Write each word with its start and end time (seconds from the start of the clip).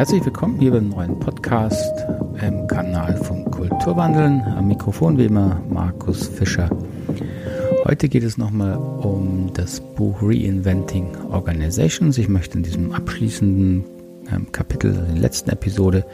Herzlich 0.00 0.24
willkommen 0.24 0.58
hier 0.58 0.70
beim 0.70 0.88
neuen 0.88 1.18
Podcast 1.20 1.92
im 2.40 2.66
Kanal 2.68 3.18
von 3.18 3.44
Kulturwandeln. 3.44 4.40
Am 4.40 4.66
Mikrofon 4.66 5.18
wie 5.18 5.26
immer 5.26 5.60
Markus 5.68 6.26
Fischer. 6.26 6.70
Heute 7.84 8.08
geht 8.08 8.22
es 8.22 8.38
nochmal 8.38 8.78
um 8.78 9.50
das 9.52 9.80
Buch 9.80 10.22
Reinventing 10.22 11.14
Organizations. 11.30 12.16
Ich 12.16 12.30
möchte 12.30 12.56
in 12.56 12.64
diesem 12.64 12.92
abschließenden 12.92 13.84
ähm, 14.32 14.50
Kapitel, 14.52 14.94
in 14.94 15.16
der 15.16 15.22
letzten 15.22 15.50
Episode, 15.50 16.06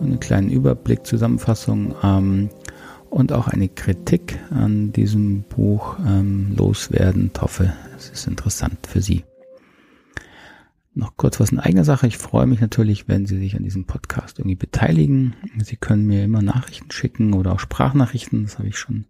einen 0.00 0.18
kleinen 0.18 0.48
Überblick, 0.48 1.04
Zusammenfassung 1.06 1.94
ähm, 2.02 2.48
und 3.10 3.34
auch 3.34 3.46
eine 3.46 3.68
Kritik 3.68 4.38
an 4.48 4.90
diesem 4.94 5.42
Buch 5.42 5.98
ähm, 5.98 6.54
loswerden. 6.56 7.30
Ich 7.34 7.42
hoffe, 7.42 7.74
es 7.94 8.08
ist 8.08 8.26
interessant 8.26 8.86
für 8.86 9.02
Sie. 9.02 9.22
Noch 10.94 11.16
kurz 11.16 11.40
was 11.40 11.52
in 11.52 11.58
eigener 11.58 11.84
Sache. 11.84 12.06
Ich 12.06 12.18
freue 12.18 12.46
mich 12.46 12.60
natürlich, 12.60 13.08
wenn 13.08 13.24
Sie 13.24 13.38
sich 13.38 13.56
an 13.56 13.62
diesem 13.62 13.86
Podcast 13.86 14.38
irgendwie 14.38 14.56
beteiligen. 14.56 15.34
Sie 15.62 15.76
können 15.76 16.06
mir 16.06 16.24
immer 16.24 16.42
Nachrichten 16.42 16.90
schicken 16.90 17.32
oder 17.32 17.52
auch 17.52 17.60
Sprachnachrichten. 17.60 18.42
Das 18.44 18.58
habe 18.58 18.68
ich 18.68 18.78
schon 18.78 19.06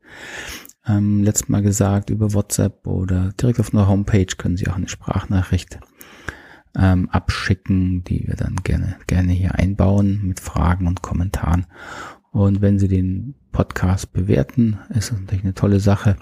ähm, 0.87 1.25
letztes 1.25 1.49
Mal 1.49 1.63
gesagt 1.63 2.11
über 2.11 2.35
WhatsApp 2.35 2.87
oder 2.87 3.33
direkt 3.33 3.59
auf 3.59 3.75
einer 3.75 3.89
Homepage 3.89 4.27
können 4.27 4.57
Sie 4.57 4.69
auch 4.69 4.77
eine 4.77 4.89
Sprachnachricht 4.89 5.81
ähm, 6.77 7.11
abschicken, 7.11 8.05
die 8.05 8.27
wir 8.29 8.37
dann 8.37 8.57
gerne 8.63 8.97
gerne 9.07 9.33
hier 9.33 9.57
einbauen 9.57 10.21
mit 10.25 10.39
Fragen 10.39 10.87
und 10.87 11.03
Kommentaren. 11.03 11.67
Und 12.31 12.61
wenn 12.63 12.79
Sie 12.79 12.89
den 12.89 13.35
Podcast 13.51 14.13
bewerten, 14.13 14.79
ist 14.91 15.11
das 15.11 15.21
natürlich 15.21 15.45
eine 15.45 15.55
tolle 15.55 15.81
Sache. 15.81 16.17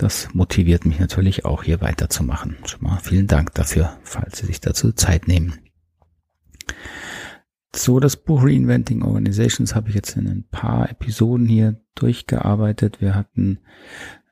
Das 0.00 0.32
motiviert 0.32 0.86
mich 0.86 0.98
natürlich 0.98 1.44
auch 1.44 1.62
hier 1.62 1.82
weiterzumachen. 1.82 2.56
Schon 2.64 2.84
mal 2.84 2.98
vielen 3.02 3.26
Dank 3.26 3.52
dafür, 3.52 3.98
falls 4.02 4.38
Sie 4.38 4.46
sich 4.46 4.58
dazu 4.58 4.92
Zeit 4.92 5.28
nehmen. 5.28 5.58
So, 7.76 8.00
das 8.00 8.16
Buch 8.16 8.42
Reinventing 8.42 9.02
Organizations 9.02 9.74
habe 9.74 9.90
ich 9.90 9.94
jetzt 9.94 10.16
in 10.16 10.26
ein 10.26 10.44
paar 10.50 10.88
Episoden 10.90 11.46
hier 11.46 11.82
durchgearbeitet. 11.96 13.02
Wir 13.02 13.14
hatten 13.14 13.58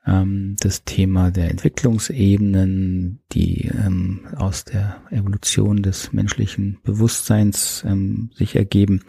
ähm, 0.07 0.55
das 0.59 0.85
Thema 0.85 1.29
der 1.29 1.51
Entwicklungsebenen, 1.51 3.21
die 3.31 3.67
ähm, 3.67 4.21
aus 4.37 4.65
der 4.65 5.03
Evolution 5.11 5.83
des 5.83 6.13
menschlichen 6.13 6.79
Bewusstseins 6.81 7.83
ähm, 7.87 8.31
sich 8.33 8.55
ergeben 8.55 9.03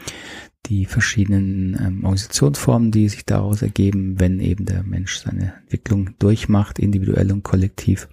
die 0.67 0.85
verschiedenen 0.87 1.75
ähm, 1.81 2.05
Organisationsformen, 2.05 2.91
die 2.91 3.09
sich 3.09 3.25
daraus 3.25 3.63
ergeben, 3.63 4.21
wenn 4.21 4.41
eben 4.41 4.67
der 4.67 4.83
Mensch 4.83 5.19
seine 5.19 5.55
Entwicklung 5.63 6.11
durchmacht, 6.19 6.79
individuell 6.79 7.33
und 7.33 7.43
kollektiv. 7.43 8.09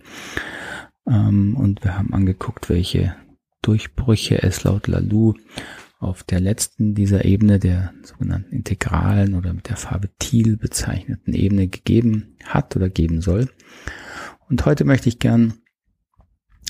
Ähm, 1.08 1.56
und 1.56 1.84
wir 1.84 1.98
haben 1.98 2.14
angeguckt, 2.14 2.70
welche 2.70 3.16
Durchbrüche 3.62 4.42
es 4.42 4.64
laut 4.64 4.88
Lalou 4.88 5.34
auf 6.00 6.23
der 6.23 6.40
letzten 6.40 6.94
dieser 6.94 7.25
Ebene, 7.25 7.59
der 7.59 7.94
sogenannten 8.03 8.53
integralen 8.53 9.34
oder 9.34 9.53
mit 9.53 9.70
der 9.70 9.78
Farbe 9.78 10.09
Thiel 10.20 10.58
bezeichneten 10.58 11.34
Ebene 11.34 11.68
gegeben 11.68 12.36
hat 12.45 12.75
oder 12.75 12.90
geben 12.90 13.22
soll. 13.22 13.50
Und 14.48 14.66
heute 14.66 14.86
möchte 14.86 15.09
ich 15.09 15.20
gern 15.20 15.53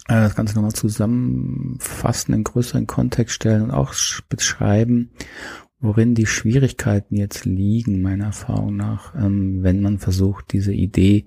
äh, 0.08 0.16
das 0.16 0.36
Ganze 0.36 0.56
nochmal 0.56 0.72
zusammenfassen, 0.74 2.34
in 2.34 2.44
größeren 2.44 2.88
Kontext 2.88 3.36
stellen 3.36 3.64
und 3.64 3.72
auch 3.72 3.94
beschreiben, 4.30 5.12
worin 5.80 6.16
die 6.16 6.26
Schwierigkeiten 6.26 7.16
jetzt 7.16 7.46
liegen, 7.46 8.02
meiner 8.02 8.26
Erfahrung 8.26 8.76
nach, 8.76 9.14
ähm, 9.16 9.64
wenn 9.64 9.82
man 9.82 10.00
versucht, 10.00 10.52
diese 10.54 10.74
Idee 10.74 11.26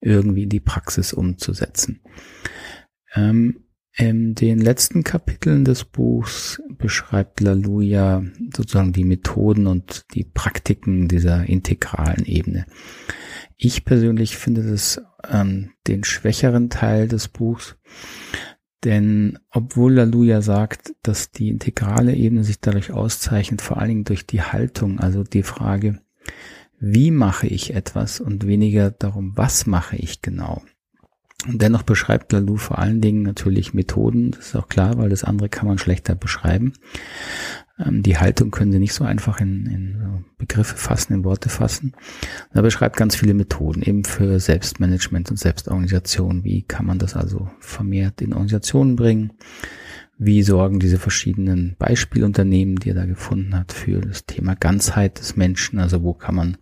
irgendwie 0.00 0.44
in 0.44 0.48
die 0.48 0.60
Praxis 0.60 1.12
umzusetzen. 1.12 2.00
Ähm, 3.14 3.60
in 3.96 4.34
den 4.34 4.58
letzten 4.58 5.04
Kapiteln 5.04 5.64
des 5.64 5.84
Buchs 5.84 6.60
beschreibt 6.78 7.40
Laluja 7.40 8.24
sozusagen 8.52 8.92
die 8.92 9.04
Methoden 9.04 9.68
und 9.68 10.06
die 10.14 10.24
Praktiken 10.24 11.06
dieser 11.06 11.44
integralen 11.48 12.24
Ebene. 12.24 12.66
Ich 13.56 13.84
persönlich 13.84 14.36
finde 14.36 14.68
das 14.68 15.00
ähm, 15.30 15.70
den 15.86 16.02
schwächeren 16.02 16.70
Teil 16.70 17.06
des 17.06 17.28
Buchs, 17.28 17.76
denn 18.84 19.38
obwohl 19.50 19.94
Laluja 19.94 20.42
sagt, 20.42 20.94
dass 21.02 21.30
die 21.30 21.48
integrale 21.48 22.14
Ebene 22.14 22.44
sich 22.44 22.60
dadurch 22.60 22.92
auszeichnet, 22.92 23.62
vor 23.62 23.78
allen 23.78 23.88
Dingen 23.88 24.04
durch 24.04 24.26
die 24.26 24.42
Haltung, 24.42 25.00
also 25.00 25.24
die 25.24 25.42
Frage, 25.42 26.00
wie 26.78 27.10
mache 27.10 27.46
ich 27.46 27.74
etwas 27.74 28.20
und 28.20 28.46
weniger 28.46 28.90
darum, 28.90 29.32
was 29.36 29.66
mache 29.66 29.96
ich 29.96 30.20
genau. 30.22 30.62
Und 31.46 31.60
dennoch 31.60 31.82
beschreibt 31.82 32.32
Lalou 32.32 32.56
vor 32.56 32.78
allen 32.78 33.00
Dingen 33.00 33.22
natürlich 33.22 33.74
Methoden, 33.74 34.30
das 34.30 34.48
ist 34.48 34.56
auch 34.56 34.68
klar, 34.68 34.98
weil 34.98 35.10
das 35.10 35.24
andere 35.24 35.48
kann 35.48 35.66
man 35.66 35.78
schlechter 35.78 36.14
beschreiben. 36.14 36.74
Ähm, 37.78 38.02
die 38.02 38.18
Haltung 38.18 38.50
können 38.50 38.72
Sie 38.72 38.78
nicht 38.78 38.94
so 38.94 39.04
einfach 39.04 39.40
in, 39.40 39.66
in 39.66 40.24
Begriffe 40.38 40.76
fassen, 40.76 41.14
in 41.14 41.24
Worte 41.24 41.48
fassen. 41.48 41.94
Er 42.52 42.62
beschreibt 42.62 42.96
ganz 42.96 43.16
viele 43.16 43.34
Methoden, 43.34 43.82
eben 43.82 44.04
für 44.04 44.38
Selbstmanagement 44.38 45.30
und 45.30 45.38
Selbstorganisation. 45.38 46.44
Wie 46.44 46.62
kann 46.62 46.86
man 46.86 46.98
das 46.98 47.16
also 47.16 47.50
vermehrt 47.60 48.20
in 48.20 48.32
Organisationen 48.32 48.96
bringen? 48.96 49.32
Wie 50.16 50.42
sorgen 50.42 50.78
diese 50.78 50.98
verschiedenen 50.98 51.74
Beispielunternehmen, 51.78 52.76
die 52.76 52.90
er 52.90 52.94
da 52.94 53.04
gefunden 53.04 53.56
hat, 53.56 53.72
für 53.72 54.00
das 54.00 54.26
Thema 54.26 54.54
Ganzheit 54.54 55.18
des 55.18 55.36
Menschen? 55.36 55.80
Also 55.80 56.02
wo 56.02 56.14
kann 56.14 56.36
man 56.36 56.56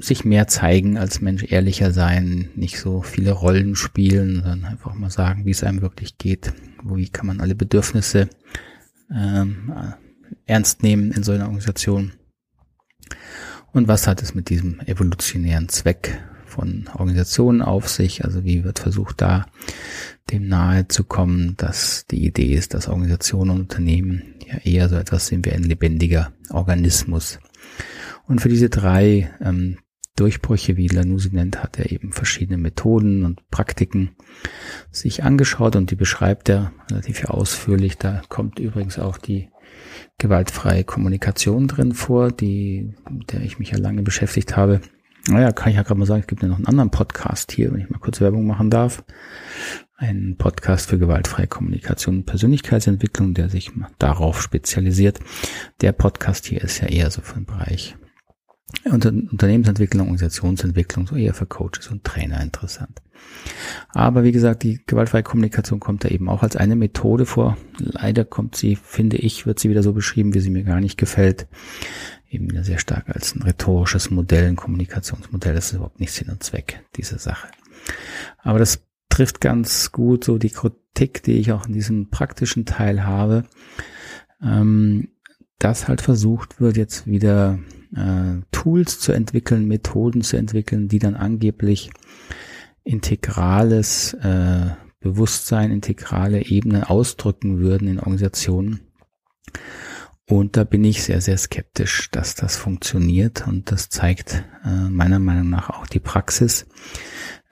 sich 0.00 0.24
mehr 0.24 0.48
zeigen 0.48 0.96
als 0.96 1.20
Mensch, 1.20 1.44
ehrlicher 1.46 1.92
sein, 1.92 2.48
nicht 2.54 2.78
so 2.78 3.02
viele 3.02 3.32
Rollen 3.32 3.76
spielen, 3.76 4.36
sondern 4.36 4.64
einfach 4.64 4.94
mal 4.94 5.10
sagen, 5.10 5.44
wie 5.44 5.50
es 5.50 5.62
einem 5.62 5.82
wirklich 5.82 6.16
geht. 6.16 6.54
Wie 6.82 7.08
kann 7.08 7.26
man 7.26 7.40
alle 7.40 7.54
Bedürfnisse 7.54 8.30
ähm, 9.14 9.72
ernst 10.46 10.82
nehmen 10.82 11.12
in 11.12 11.22
so 11.22 11.32
einer 11.32 11.44
Organisation. 11.44 12.12
Und 13.72 13.88
was 13.88 14.06
hat 14.06 14.22
es 14.22 14.34
mit 14.34 14.48
diesem 14.48 14.80
evolutionären 14.80 15.68
Zweck 15.68 16.18
von 16.46 16.88
Organisationen 16.94 17.62
auf 17.62 17.88
sich? 17.88 18.24
Also 18.24 18.44
wie 18.44 18.64
wird 18.64 18.78
versucht, 18.78 19.20
da 19.20 19.46
dem 20.30 20.48
nahe 20.48 20.88
zu 20.88 21.04
kommen, 21.04 21.56
dass 21.56 22.06
die 22.06 22.24
Idee 22.24 22.54
ist, 22.54 22.74
dass 22.74 22.88
Organisationen 22.88 23.50
und 23.50 23.60
Unternehmen 23.60 24.34
ja 24.46 24.58
eher 24.58 24.88
so 24.88 24.96
etwas 24.96 25.26
sind 25.26 25.46
wie 25.46 25.52
ein 25.52 25.62
lebendiger 25.62 26.32
Organismus. 26.50 27.38
Und 28.26 28.40
für 28.40 28.48
diese 28.48 28.70
drei 28.70 29.30
ähm, 29.40 29.78
Durchbrüche, 30.16 30.76
wie 30.76 30.88
Lanusi 30.88 31.30
nennt, 31.32 31.62
hat 31.62 31.78
er 31.78 31.92
eben 31.92 32.12
verschiedene 32.12 32.56
Methoden 32.56 33.24
und 33.24 33.48
Praktiken 33.50 34.16
sich 34.90 35.22
angeschaut 35.22 35.76
und 35.76 35.90
die 35.90 35.96
beschreibt 35.96 36.48
er 36.48 36.72
relativ 36.90 37.26
ausführlich. 37.26 37.98
Da 37.98 38.22
kommt 38.28 38.58
übrigens 38.58 38.98
auch 38.98 39.18
die 39.18 39.50
gewaltfreie 40.18 40.84
Kommunikation 40.84 41.68
drin 41.68 41.92
vor, 41.92 42.32
die, 42.32 42.94
mit 43.10 43.32
der 43.32 43.42
ich 43.42 43.58
mich 43.58 43.70
ja 43.70 43.78
lange 43.78 44.02
beschäftigt 44.02 44.56
habe. 44.56 44.80
Naja, 45.28 45.52
kann 45.52 45.70
ich 45.70 45.76
ja 45.76 45.82
gerade 45.82 45.98
mal 45.98 46.06
sagen, 46.06 46.20
es 46.20 46.26
gibt 46.26 46.42
ja 46.42 46.48
noch 46.48 46.56
einen 46.56 46.66
anderen 46.66 46.90
Podcast 46.90 47.52
hier, 47.52 47.72
wenn 47.72 47.80
ich 47.80 47.90
mal 47.90 47.98
kurz 47.98 48.20
Werbung 48.20 48.46
machen 48.46 48.70
darf. 48.70 49.04
Ein 49.98 50.36
Podcast 50.38 50.88
für 50.88 50.98
gewaltfreie 50.98 51.46
Kommunikation 51.46 52.18
und 52.18 52.26
Persönlichkeitsentwicklung, 52.26 53.34
der 53.34 53.48
sich 53.48 53.72
darauf 53.98 54.40
spezialisiert. 54.40 55.20
Der 55.80 55.92
Podcast 55.92 56.46
hier 56.46 56.62
ist 56.62 56.80
ja 56.80 56.88
eher 56.88 57.10
so 57.10 57.22
für 57.22 57.34
den 57.34 57.46
Bereich 57.46 57.96
Unternehmensentwicklung, 58.84 60.06
Organisationsentwicklung, 60.06 61.06
so 61.06 61.16
eher 61.16 61.34
für 61.34 61.46
Coaches 61.46 61.88
und 61.88 62.04
Trainer 62.04 62.40
interessant. 62.40 63.00
Aber 63.88 64.24
wie 64.24 64.32
gesagt, 64.32 64.62
die 64.62 64.80
gewaltfreie 64.86 65.22
Kommunikation 65.22 65.80
kommt 65.80 66.04
da 66.04 66.08
eben 66.08 66.28
auch 66.28 66.42
als 66.42 66.56
eine 66.56 66.76
Methode 66.76 67.26
vor. 67.26 67.56
Leider 67.78 68.24
kommt 68.24 68.56
sie, 68.56 68.76
finde 68.76 69.16
ich, 69.16 69.46
wird 69.46 69.58
sie 69.58 69.70
wieder 69.70 69.82
so 69.82 69.92
beschrieben, 69.92 70.34
wie 70.34 70.40
sie 70.40 70.50
mir 70.50 70.64
gar 70.64 70.80
nicht 70.80 70.98
gefällt. 70.98 71.46
Eben 72.28 72.50
wieder 72.50 72.64
sehr 72.64 72.78
stark 72.78 73.08
als 73.08 73.34
ein 73.34 73.42
rhetorisches 73.42 74.10
Modell, 74.10 74.48
ein 74.48 74.56
Kommunikationsmodell. 74.56 75.54
Das 75.54 75.66
ist 75.66 75.74
überhaupt 75.74 76.00
nicht 76.00 76.12
Sinn 76.12 76.28
und 76.28 76.42
Zweck 76.42 76.84
dieser 76.96 77.18
Sache. 77.18 77.48
Aber 78.38 78.58
das 78.58 78.82
trifft 79.08 79.40
ganz 79.40 79.92
gut 79.92 80.24
so 80.24 80.38
die 80.38 80.50
Kritik, 80.50 81.22
die 81.22 81.38
ich 81.38 81.52
auch 81.52 81.66
in 81.66 81.72
diesem 81.72 82.10
praktischen 82.10 82.66
Teil 82.66 83.04
habe, 83.04 83.44
ähm, 84.42 85.08
dass 85.58 85.88
halt 85.88 86.02
versucht 86.02 86.60
wird, 86.60 86.76
jetzt 86.76 87.06
wieder 87.06 87.58
äh, 87.94 88.42
Tools 88.52 88.98
zu 88.98 89.12
entwickeln, 89.12 89.66
Methoden 89.66 90.22
zu 90.22 90.36
entwickeln, 90.36 90.88
die 90.88 90.98
dann 90.98 91.14
angeblich 91.14 91.90
integrales 92.84 94.14
äh, 94.14 94.70
Bewusstsein, 95.00 95.70
integrale 95.70 96.46
Ebenen 96.46 96.82
ausdrücken 96.82 97.58
würden 97.58 97.88
in 97.88 97.98
Organisationen. 97.98 98.80
Und 100.28 100.56
da 100.56 100.64
bin 100.64 100.82
ich 100.84 101.04
sehr, 101.04 101.20
sehr 101.20 101.38
skeptisch, 101.38 102.10
dass 102.10 102.34
das 102.34 102.56
funktioniert. 102.56 103.46
Und 103.46 103.70
das 103.70 103.88
zeigt 103.88 104.44
äh, 104.64 104.88
meiner 104.88 105.20
Meinung 105.20 105.50
nach 105.50 105.70
auch 105.70 105.86
die 105.86 106.00
Praxis, 106.00 106.66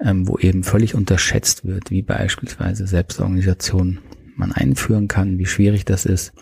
ähm, 0.01 0.27
wo 0.27 0.39
eben 0.39 0.65
völlig 0.65 0.97
unterschätzt 0.97 1.65
wird, 1.65 1.91
wie 1.91 2.03
beispielsweise 2.03 2.87
Selbstorganisation 2.89 4.01
man 4.35 4.51
einführen 4.51 5.07
kann, 5.07 5.39
wie 5.39 5.47
schwierig 5.47 5.85
das 5.85 6.05
ist 6.05 6.33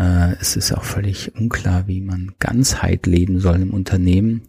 äh, 0.00 0.36
es 0.40 0.56
ist 0.56 0.72
auch 0.72 0.84
völlig 0.84 1.34
unklar, 1.34 1.86
wie 1.86 2.00
man 2.00 2.32
Ganzheit 2.38 3.06
leben 3.06 3.38
soll 3.38 3.60
im 3.60 3.74
Unternehmen, 3.74 4.48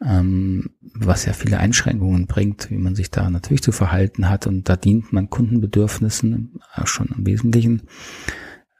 ähm, 0.00 0.70
was 0.94 1.24
ja 1.24 1.32
viele 1.32 1.58
Einschränkungen 1.58 2.26
bringt, 2.26 2.70
wie 2.70 2.78
man 2.78 2.94
sich 2.94 3.10
da 3.10 3.28
natürlich 3.30 3.62
zu 3.62 3.72
verhalten 3.72 4.28
hat. 4.30 4.46
Und 4.46 4.68
da 4.68 4.76
dient 4.76 5.12
man 5.12 5.28
Kundenbedürfnissen 5.28 6.60
äh, 6.76 6.86
schon 6.86 7.08
im 7.08 7.26
Wesentlichen. 7.26 7.82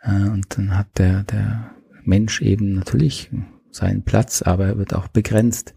Äh, 0.03 0.29
und 0.29 0.47
dann 0.57 0.79
hat 0.79 0.99
der, 0.99 1.25
der 1.25 1.75
Mensch 2.05 2.41
eben 2.41 2.75
natürlich 2.75 3.31
seinen 3.73 4.05
Platz, 4.05 4.43
aber 4.43 4.67
er 4.67 4.79
wird 4.79 4.95
auch 4.95 5.09
begrenzt. 5.09 5.75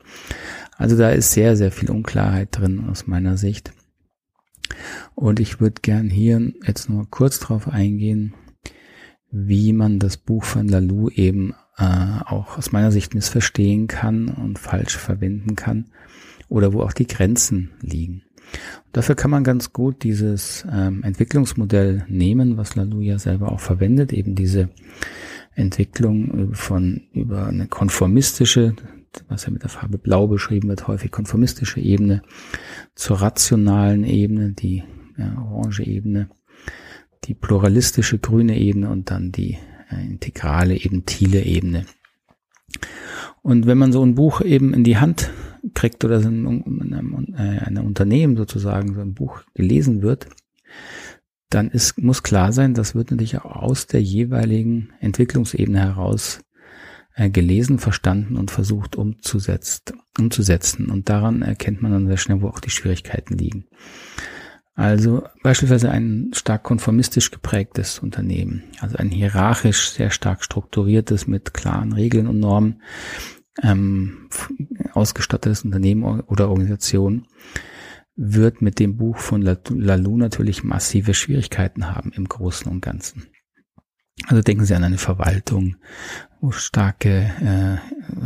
Also 0.78 0.96
da 0.96 1.10
ist 1.10 1.32
sehr, 1.32 1.56
sehr 1.56 1.72
viel 1.72 1.90
Unklarheit 1.90 2.50
drin 2.52 2.86
aus 2.88 3.08
meiner 3.08 3.38
Sicht. 3.38 3.72
Und 5.16 5.40
ich 5.40 5.60
würde 5.60 5.82
gern 5.82 6.12
hier 6.12 6.54
jetzt 6.68 6.88
nur 6.88 7.10
kurz 7.10 7.40
drauf 7.40 7.68
eingehen, 7.68 8.36
wie 9.32 9.74
man 9.74 10.00
das 10.00 10.18
Buch 10.18 10.44
von 10.44 10.68
Lalou 10.68 11.10
eben 11.10 11.54
äh, 11.78 11.84
auch 12.26 12.58
aus 12.58 12.72
meiner 12.72 12.92
Sicht 12.92 13.14
missverstehen 13.14 13.88
kann 13.88 14.30
und 14.30 14.60
falsch 14.60 14.98
verwenden 14.98 15.56
kann 15.56 15.86
oder 16.50 16.74
wo 16.74 16.82
auch 16.82 16.94
die 16.94 17.08
Grenzen 17.08 17.72
liegen. 17.82 18.24
Dafür 18.94 19.16
kann 19.16 19.32
man 19.32 19.44
ganz 19.44 19.74
gut 19.74 20.04
dieses 20.04 20.66
ähm, 20.72 21.04
Entwicklungsmodell 21.04 22.06
nehmen, 22.08 22.58
was 22.58 22.76
Lalou 22.76 23.02
ja 23.02 23.20
selber 23.20 23.52
auch 23.52 23.60
verwendet, 23.60 24.14
eben 24.14 24.36
diese 24.36 24.70
Entwicklung 25.54 26.54
von 26.54 27.02
über 27.14 27.48
eine 27.48 27.68
konformistische, 27.68 28.76
was 29.28 29.46
ja 29.46 29.52
mit 29.52 29.64
der 29.64 29.70
Farbe 29.70 29.98
Blau 29.98 30.28
beschrieben 30.28 30.70
wird, 30.70 30.88
häufig 30.88 31.12
konformistische 31.12 31.80
Ebene 31.80 32.22
zur 32.96 33.22
rationalen 33.22 34.04
Ebene, 34.04 34.52
die 34.54 34.84
ja, 35.18 35.36
orange 35.52 35.84
Ebene, 35.84 36.30
die 37.26 37.34
pluralistische 37.34 38.20
grüne 38.20 38.58
Ebene 38.58 38.90
und 38.90 39.12
dann 39.12 39.32
die 39.32 39.58
äh, 39.92 40.06
integrale, 40.06 40.76
eben 40.76 41.06
Thiele 41.06 41.44
Ebene. 41.44 41.86
Und 43.42 43.66
wenn 43.66 43.78
man 43.78 43.92
so 43.92 44.04
ein 44.04 44.16
Buch 44.16 44.42
eben 44.42 44.74
in 44.74 44.84
die 44.84 44.98
Hand 44.98 45.32
kriegt 45.74 46.04
oder 46.04 46.22
in 46.22 46.48
einem, 46.48 47.34
äh, 47.36 47.60
einem 47.60 47.86
Unternehmen 47.86 48.38
sozusagen 48.38 48.94
so 48.94 49.02
ein 49.02 49.14
Buch 49.14 49.42
gelesen 49.54 50.02
wird, 50.02 50.28
dann 51.50 51.70
ist, 51.70 51.98
muss 51.98 52.24
klar 52.24 52.52
sein, 52.52 52.74
das 52.74 52.94
wird 52.94 53.12
natürlich 53.12 53.38
auch 53.40 53.46
aus 53.46 53.88
der 53.88 54.02
jeweiligen 54.02 54.90
Entwicklungsebene 55.00 55.80
heraus 55.80 56.42
äh, 57.16 57.30
gelesen, 57.30 57.80
verstanden 57.80 58.36
und 58.36 58.52
versucht 58.52 58.96
umzusetzt, 58.96 59.94
umzusetzen. 60.20 60.90
Und 60.90 61.10
daran 61.10 61.42
erkennt 61.42 61.82
man 61.82 61.92
dann 61.92 62.08
sehr 62.08 62.18
schnell, 62.18 62.42
wo 62.42 62.50
auch 62.50 62.60
die 62.60 62.70
Schwierigkeiten 62.70 63.38
liegen. 63.38 63.66
Also 64.78 65.24
beispielsweise 65.42 65.90
ein 65.90 66.30
stark 66.34 66.62
konformistisch 66.62 67.32
geprägtes 67.32 67.98
Unternehmen, 67.98 68.62
also 68.80 68.96
ein 68.98 69.10
hierarchisch 69.10 69.90
sehr 69.90 70.12
stark 70.12 70.44
strukturiertes 70.44 71.26
mit 71.26 71.56
klaren 71.56 71.94
Regeln 71.94 72.28
und 72.28 72.40
Normen 72.40 72.84
ähm, 73.64 74.30
ausgestattetes 74.94 75.66
Unternehmen 75.66 76.04
oder 76.04 76.50
Organisation 76.50 77.26
wird 78.16 78.62
mit 78.62 78.78
dem 78.78 78.98
Buch 78.98 79.18
von 79.18 79.42
Lalou 79.42 80.16
natürlich 80.16 80.64
massive 80.64 81.16
Schwierigkeiten 81.16 81.96
haben 81.96 82.12
im 82.12 82.26
Großen 82.26 82.72
und 82.72 82.82
Ganzen. 82.82 83.26
Also 84.26 84.42
denken 84.42 84.66
Sie 84.66 84.74
an 84.74 84.84
eine 84.84 84.98
Verwaltung, 84.98 85.76
wo 86.42 86.52
starke 86.52 87.30
äh, 87.42 87.78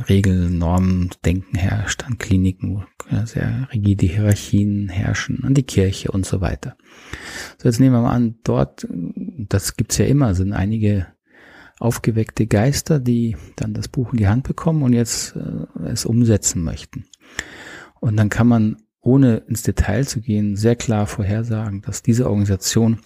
Regeln, 0.09 0.57
Normen, 0.57 1.09
Denken 1.25 1.57
herrscht, 1.57 2.05
an 2.05 2.17
Kliniken, 2.17 2.75
wo 2.75 3.15
äh, 3.15 3.25
sehr 3.25 3.67
rigide 3.73 4.05
Hierarchien 4.05 4.89
herrschen, 4.89 5.43
an 5.43 5.53
die 5.53 5.63
Kirche 5.63 6.11
und 6.11 6.25
so 6.25 6.39
weiter. 6.39 6.77
So, 7.57 7.67
jetzt 7.67 7.79
nehmen 7.79 7.95
wir 7.95 8.01
mal 8.01 8.13
an, 8.13 8.35
dort, 8.43 8.87
das 8.89 9.75
gibt's 9.75 9.97
ja 9.97 10.05
immer, 10.05 10.33
sind 10.33 10.53
einige 10.53 11.07
aufgeweckte 11.79 12.47
Geister, 12.47 12.99
die 12.99 13.35
dann 13.55 13.73
das 13.73 13.87
Buch 13.87 14.11
in 14.11 14.17
die 14.17 14.27
Hand 14.27 14.43
bekommen 14.43 14.83
und 14.83 14.93
jetzt 14.93 15.35
äh, 15.35 15.87
es 15.89 16.05
umsetzen 16.05 16.63
möchten. 16.63 17.05
Und 17.99 18.17
dann 18.17 18.29
kann 18.29 18.47
man, 18.47 18.77
ohne 19.01 19.37
ins 19.37 19.63
Detail 19.63 20.05
zu 20.05 20.21
gehen, 20.21 20.55
sehr 20.55 20.75
klar 20.75 21.07
vorhersagen, 21.07 21.81
dass 21.81 22.03
diese 22.03 22.27
Organisation 22.27 22.99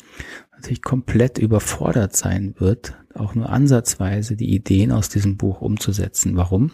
natürlich 0.66 0.82
komplett 0.82 1.38
überfordert 1.38 2.16
sein 2.16 2.56
wird, 2.58 2.98
auch 3.14 3.36
nur 3.36 3.50
ansatzweise 3.50 4.36
die 4.36 4.52
Ideen 4.54 4.92
aus 4.92 5.10
diesem 5.10 5.38
Buch 5.38 5.62
umzusetzen. 5.62 6.36
Warum? 6.36 6.72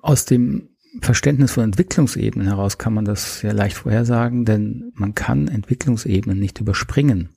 Aus 0.00 0.24
dem 0.24 0.68
Verständnis 1.00 1.52
von 1.52 1.64
Entwicklungsebenen 1.64 2.46
heraus 2.46 2.78
kann 2.78 2.94
man 2.94 3.04
das 3.04 3.40
sehr 3.40 3.52
leicht 3.52 3.76
vorhersagen, 3.76 4.44
denn 4.44 4.92
man 4.94 5.16
kann 5.16 5.48
Entwicklungsebenen 5.48 6.38
nicht 6.38 6.60
überspringen. 6.60 7.30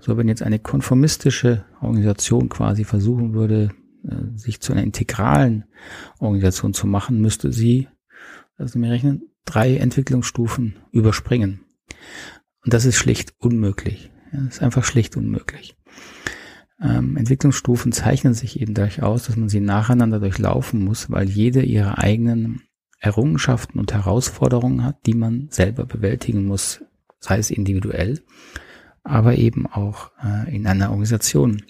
So, 0.00 0.16
wenn 0.16 0.28
jetzt 0.28 0.42
eine 0.42 0.58
konformistische 0.58 1.66
Organisation 1.82 2.48
quasi 2.48 2.84
versuchen 2.84 3.34
würde, 3.34 3.70
äh, 4.08 4.38
sich 4.38 4.60
zu 4.60 4.72
einer 4.72 4.82
integralen 4.82 5.64
Organisation 6.20 6.72
zu 6.72 6.86
machen, 6.86 7.20
müsste 7.20 7.52
sie, 7.52 7.88
lassen 8.56 8.80
mir 8.80 8.90
rechnen, 8.90 9.28
drei 9.44 9.76
Entwicklungsstufen 9.76 10.76
überspringen. 10.90 11.60
Und 12.64 12.72
das 12.72 12.84
ist 12.84 12.96
schlicht 12.96 13.34
unmöglich. 13.38 14.10
das 14.32 14.56
ist 14.56 14.62
einfach 14.62 14.84
schlicht 14.84 15.16
unmöglich. 15.16 15.76
Ähm, 16.80 17.16
Entwicklungsstufen 17.16 17.92
zeichnen 17.92 18.34
sich 18.34 18.60
eben 18.60 18.74
dadurch 18.74 19.02
aus, 19.02 19.24
dass 19.24 19.36
man 19.36 19.48
sie 19.48 19.60
nacheinander 19.60 20.20
durchlaufen 20.20 20.84
muss, 20.84 21.10
weil 21.10 21.28
jede 21.28 21.62
ihre 21.62 21.98
eigenen 21.98 22.62
Errungenschaften 22.98 23.78
und 23.78 23.92
Herausforderungen 23.92 24.84
hat, 24.84 25.06
die 25.06 25.14
man 25.14 25.48
selber 25.50 25.84
bewältigen 25.84 26.46
muss, 26.46 26.82
sei 27.20 27.38
es 27.38 27.50
individuell 27.50 28.22
aber 29.04 29.36
eben 29.36 29.66
auch 29.66 30.10
äh, 30.22 30.54
in 30.54 30.66
einer 30.66 30.88
Organisation. 30.88 31.62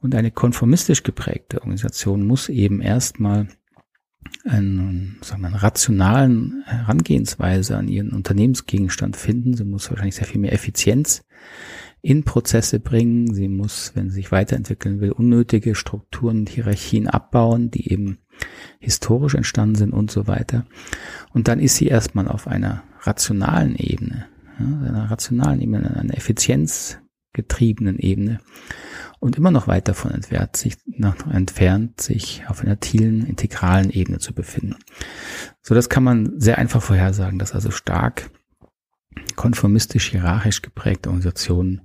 Und 0.00 0.14
eine 0.14 0.32
konformistisch 0.32 1.04
geprägte 1.04 1.60
Organisation 1.60 2.26
muss 2.26 2.48
eben 2.48 2.80
erstmal 2.80 3.46
einen, 4.44 5.18
sagen 5.22 5.42
wir, 5.42 5.48
einen 5.48 5.56
rationalen 5.56 6.62
Herangehensweise 6.66 7.76
an 7.76 7.88
ihren 7.88 8.10
Unternehmensgegenstand 8.10 9.16
finden. 9.16 9.54
Sie 9.54 9.64
muss 9.64 9.90
wahrscheinlich 9.90 10.16
sehr 10.16 10.26
viel 10.26 10.40
mehr 10.40 10.52
Effizienz 10.52 11.24
in 12.00 12.24
Prozesse 12.24 12.80
bringen. 12.80 13.32
Sie 13.32 13.48
muss, 13.48 13.92
wenn 13.94 14.10
sie 14.10 14.16
sich 14.16 14.32
weiterentwickeln 14.32 15.00
will, 15.00 15.12
unnötige 15.12 15.74
Strukturen 15.74 16.40
und 16.40 16.48
Hierarchien 16.48 17.06
abbauen, 17.06 17.70
die 17.70 17.92
eben 17.92 18.18
historisch 18.80 19.34
entstanden 19.34 19.76
sind 19.76 19.92
und 19.92 20.10
so 20.10 20.26
weiter. 20.26 20.64
Und 21.32 21.48
dann 21.48 21.60
ist 21.60 21.76
sie 21.76 21.86
erstmal 21.86 22.26
auf 22.26 22.48
einer 22.48 22.82
rationalen 23.02 23.76
Ebene 23.76 24.26
ja, 24.58 24.88
einer 24.88 25.10
rationalen 25.10 25.60
Ebene, 25.60 25.96
einer 25.96 26.14
effizienzgetriebenen 27.32 27.98
Ebene 27.98 28.40
und 29.20 29.36
immer 29.36 29.50
noch 29.50 29.66
weit 29.66 29.88
davon 29.88 30.10
entfernt 30.10 30.56
sich, 30.56 30.76
entfernt, 31.30 32.00
sich 32.00 32.42
auf 32.48 32.62
einer 32.62 32.80
tiefen, 32.80 33.26
integralen 33.26 33.90
Ebene 33.90 34.18
zu 34.18 34.34
befinden. 34.34 34.76
So, 35.62 35.74
das 35.74 35.88
kann 35.88 36.04
man 36.04 36.40
sehr 36.40 36.58
einfach 36.58 36.82
vorhersagen, 36.82 37.38
dass 37.38 37.54
also 37.54 37.70
stark 37.70 38.30
konformistisch, 39.36 40.10
hierarchisch 40.10 40.62
geprägte 40.62 41.08
Organisationen 41.08 41.82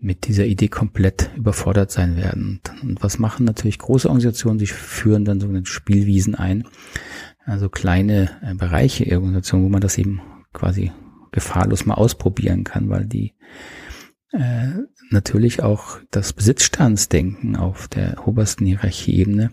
mit 0.00 0.28
dieser 0.28 0.46
Idee 0.46 0.68
komplett 0.68 1.30
überfordert 1.36 1.90
sein 1.90 2.16
werden. 2.16 2.60
Und 2.82 3.02
was 3.02 3.18
machen 3.18 3.44
natürlich 3.44 3.78
große 3.78 4.08
Organisationen? 4.08 4.60
Sie 4.60 4.66
führen 4.66 5.24
dann 5.24 5.40
sogenannte 5.40 5.70
Spielwiesen 5.70 6.36
ein, 6.36 6.68
also 7.44 7.68
kleine 7.68 8.30
äh, 8.42 8.54
Bereiche 8.54 9.04
der 9.04 9.18
Organisation, 9.18 9.64
wo 9.64 9.68
man 9.68 9.80
das 9.80 9.98
eben 9.98 10.20
quasi 10.52 10.92
gefahrlos 11.32 11.84
mal 11.84 11.94
ausprobieren 11.94 12.62
kann, 12.62 12.88
weil 12.88 13.06
die 13.06 13.34
äh, 14.32 14.68
natürlich 15.10 15.62
auch 15.62 15.98
das 16.10 16.32
Besitzstandsdenken 16.32 17.56
auf 17.56 17.88
der 17.88 18.26
obersten 18.26 18.66
Hierarchieebene, 18.66 19.50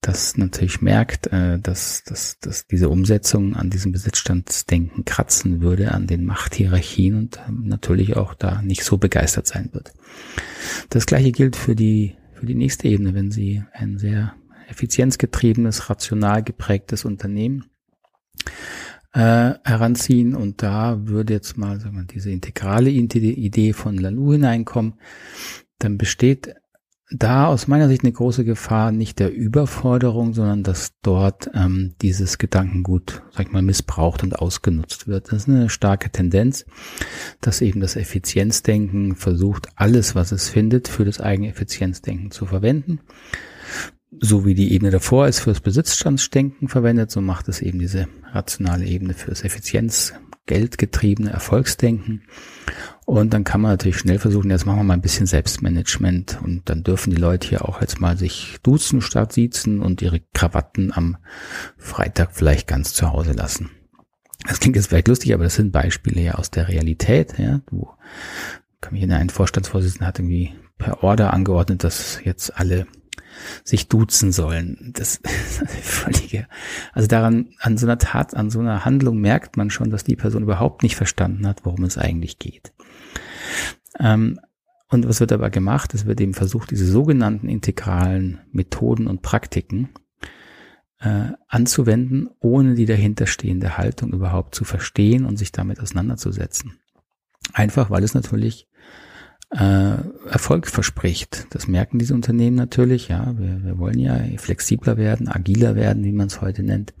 das 0.00 0.36
natürlich 0.36 0.80
merkt, 0.80 1.26
äh, 1.28 1.58
dass, 1.58 2.04
dass, 2.04 2.38
dass 2.38 2.66
diese 2.66 2.88
Umsetzung 2.88 3.56
an 3.56 3.70
diesem 3.70 3.92
Besitzstandsdenken 3.92 5.04
kratzen 5.04 5.60
würde, 5.60 5.92
an 5.92 6.06
den 6.06 6.24
Machthierarchien 6.24 7.16
und 7.16 7.36
äh, 7.36 7.50
natürlich 7.50 8.16
auch 8.16 8.34
da 8.34 8.62
nicht 8.62 8.84
so 8.84 8.98
begeistert 8.98 9.46
sein 9.46 9.70
wird. 9.72 9.92
Das 10.90 11.06
gleiche 11.06 11.32
gilt 11.32 11.56
für 11.56 11.74
die, 11.74 12.16
für 12.34 12.46
die 12.46 12.54
nächste 12.54 12.86
Ebene, 12.88 13.14
wenn 13.14 13.30
Sie 13.30 13.64
ein 13.72 13.98
sehr 13.98 14.34
effizienzgetriebenes, 14.68 15.90
rational 15.90 16.42
geprägtes 16.42 17.04
Unternehmen 17.04 17.64
äh, 19.12 19.54
heranziehen. 19.64 20.34
Und 20.34 20.62
da 20.62 21.06
würde 21.06 21.34
jetzt 21.34 21.56
mal 21.56 21.80
sagen 21.80 21.96
wir, 21.96 22.04
diese 22.04 22.30
integrale 22.30 22.90
Idee 22.90 23.72
von 23.72 23.96
Lalou 23.96 24.32
hineinkommen, 24.32 24.94
dann 25.78 25.98
besteht 25.98 26.54
da 27.10 27.46
aus 27.46 27.68
meiner 27.68 27.88
Sicht 27.88 28.04
eine 28.04 28.12
große 28.12 28.44
Gefahr 28.44 28.92
nicht 28.92 29.18
der 29.18 29.32
Überforderung, 29.32 30.34
sondern 30.34 30.62
dass 30.62 30.92
dort 31.00 31.50
ähm, 31.54 31.94
dieses 32.02 32.36
Gedankengut, 32.36 33.22
sag 33.30 33.46
ich 33.46 33.52
mal, 33.52 33.62
missbraucht 33.62 34.22
und 34.22 34.38
ausgenutzt 34.38 35.06
wird. 35.08 35.28
Das 35.28 35.38
ist 35.38 35.48
eine 35.48 35.70
starke 35.70 36.10
Tendenz, 36.10 36.66
dass 37.40 37.62
eben 37.62 37.80
das 37.80 37.96
Effizienzdenken 37.96 39.16
versucht, 39.16 39.68
alles, 39.74 40.14
was 40.14 40.32
es 40.32 40.50
findet, 40.50 40.86
für 40.86 41.06
das 41.06 41.18
eigene 41.18 41.48
Effizienzdenken 41.48 42.30
zu 42.30 42.44
verwenden 42.44 43.00
so 44.20 44.44
wie 44.44 44.54
die 44.54 44.72
Ebene 44.72 44.90
davor 44.90 45.28
ist 45.28 45.40
fürs 45.40 45.60
Besitzstandsdenken 45.60 46.68
verwendet, 46.68 47.10
so 47.10 47.20
macht 47.20 47.48
es 47.48 47.60
eben 47.60 47.78
diese 47.78 48.08
rationale 48.32 48.86
Ebene 48.86 49.14
fürs 49.14 49.44
Effizienz, 49.44 50.14
geldgetriebene 50.46 51.30
Erfolgsdenken. 51.30 52.22
Und 53.04 53.32
dann 53.32 53.44
kann 53.44 53.60
man 53.60 53.72
natürlich 53.72 53.98
schnell 53.98 54.18
versuchen, 54.18 54.50
jetzt 54.50 54.66
machen 54.66 54.80
wir 54.80 54.84
mal 54.84 54.94
ein 54.94 55.02
bisschen 55.02 55.26
Selbstmanagement 55.26 56.40
und 56.42 56.68
dann 56.68 56.82
dürfen 56.82 57.10
die 57.10 57.20
Leute 57.20 57.48
hier 57.48 57.68
auch 57.68 57.80
jetzt 57.80 58.00
mal 58.00 58.18
sich 58.18 58.58
duzen 58.62 59.00
statt 59.00 59.32
siezen 59.32 59.80
und 59.80 60.02
ihre 60.02 60.20
Krawatten 60.34 60.92
am 60.92 61.16
Freitag 61.76 62.30
vielleicht 62.32 62.66
ganz 62.66 62.92
zu 62.94 63.10
Hause 63.12 63.32
lassen. 63.32 63.70
Das 64.46 64.60
klingt 64.60 64.76
jetzt 64.76 64.88
vielleicht 64.88 65.08
lustig, 65.08 65.34
aber 65.34 65.44
das 65.44 65.54
sind 65.54 65.72
Beispiele 65.72 66.20
ja 66.20 66.34
aus 66.34 66.50
der 66.50 66.68
Realität, 66.68 67.38
ja, 67.38 67.60
wo 67.70 67.90
kann 68.80 68.92
mich 68.92 69.02
erinnern, 69.02 69.22
ein 69.22 69.30
Vorstandsvorsitzender 69.30 70.06
hat 70.06 70.18
irgendwie 70.18 70.54
per 70.78 71.02
Order 71.02 71.32
angeordnet, 71.32 71.82
dass 71.82 72.20
jetzt 72.24 72.56
alle 72.56 72.86
sich 73.64 73.88
duzen 73.88 74.32
sollen. 74.32 74.92
Das 74.94 75.16
ist 75.22 75.60
eine 75.60 75.68
völlige, 75.68 76.46
also 76.92 77.08
daran, 77.08 77.50
an 77.60 77.78
so 77.78 77.86
einer 77.86 77.98
Tat, 77.98 78.34
an 78.34 78.50
so 78.50 78.60
einer 78.60 78.84
Handlung 78.84 79.18
merkt 79.18 79.56
man 79.56 79.70
schon, 79.70 79.90
dass 79.90 80.04
die 80.04 80.16
Person 80.16 80.42
überhaupt 80.42 80.82
nicht 80.82 80.96
verstanden 80.96 81.46
hat, 81.46 81.64
worum 81.64 81.84
es 81.84 81.98
eigentlich 81.98 82.38
geht. 82.38 82.72
Ähm, 83.98 84.40
und 84.90 85.06
was 85.06 85.20
wird 85.20 85.32
aber 85.32 85.50
gemacht? 85.50 85.92
Es 85.94 86.06
wird 86.06 86.20
eben 86.20 86.34
versucht, 86.34 86.70
diese 86.70 86.86
sogenannten 86.86 87.48
integralen 87.48 88.40
Methoden 88.52 89.06
und 89.06 89.20
Praktiken 89.20 89.90
äh, 91.00 91.32
anzuwenden, 91.46 92.30
ohne 92.40 92.74
die 92.74 92.86
dahinterstehende 92.86 93.76
Haltung 93.76 94.12
überhaupt 94.12 94.54
zu 94.54 94.64
verstehen 94.64 95.26
und 95.26 95.36
sich 95.36 95.52
damit 95.52 95.80
auseinanderzusetzen. 95.80 96.78
Einfach, 97.52 97.90
weil 97.90 98.02
es 98.02 98.14
natürlich 98.14 98.68
äh, 99.50 99.94
Erfolg 100.28 100.66
verspricht. 100.66 101.46
Das 101.50 101.68
merken 101.68 101.98
diese 101.98 102.14
Unternehmen 102.14 102.56
natürlich. 102.56 103.08
Ja, 103.08 103.34
wir, 103.38 103.64
wir 103.64 103.78
wollen 103.78 103.98
ja 103.98 104.18
flexibler 104.36 104.98
werden, 104.98 105.28
agiler 105.28 105.74
werden, 105.74 106.04
wie 106.04 106.12
man 106.12 106.26
es 106.26 106.42
heute 106.42 106.62
nennt. 106.62 106.92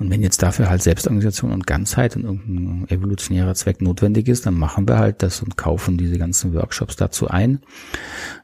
Und 0.00 0.10
wenn 0.10 0.22
jetzt 0.22 0.42
dafür 0.42 0.68
halt 0.70 0.82
Selbstorganisation 0.82 1.52
und 1.52 1.66
Ganzheit 1.66 2.16
und 2.16 2.24
irgendein 2.24 2.88
evolutionärer 2.88 3.54
Zweck 3.54 3.80
notwendig 3.80 4.26
ist, 4.28 4.46
dann 4.46 4.54
machen 4.54 4.88
wir 4.88 4.98
halt 4.98 5.22
das 5.22 5.40
und 5.40 5.56
kaufen 5.56 5.96
diese 5.98 6.18
ganzen 6.18 6.52
Workshops 6.52 6.96
dazu 6.96 7.28
ein. 7.28 7.60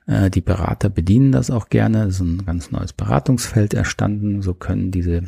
Äh, 0.06 0.30
die 0.30 0.40
Berater 0.40 0.88
bedienen 0.88 1.32
das 1.32 1.50
auch 1.50 1.68
gerne. 1.68 2.04
Es 2.04 2.16
ist 2.16 2.20
ein 2.20 2.46
ganz 2.46 2.70
neues 2.70 2.92
Beratungsfeld 2.92 3.74
erstanden. 3.74 4.42
So 4.42 4.54
können 4.54 4.92
diese 4.92 5.24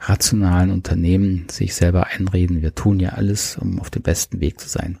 rationalen 0.00 0.70
Unternehmen 0.70 1.46
sich 1.50 1.74
selber 1.74 2.06
einreden, 2.06 2.62
wir 2.62 2.74
tun 2.74 3.00
ja 3.00 3.10
alles, 3.10 3.56
um 3.56 3.80
auf 3.80 3.90
dem 3.90 4.02
besten 4.02 4.40
Weg 4.40 4.60
zu 4.60 4.68
sein. 4.68 4.98